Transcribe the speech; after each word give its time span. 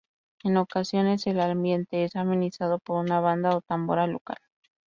En 0.43 0.57
ocasiones 0.57 1.27
el 1.27 1.39
ambiente 1.39 2.03
es 2.03 2.15
amenizado 2.15 2.79
por 2.79 2.97
una 2.97 3.19
banda 3.19 3.55
o 3.55 3.61
tambora 3.61 4.07
local. 4.07 4.37